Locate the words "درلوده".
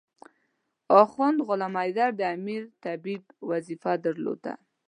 4.03-4.53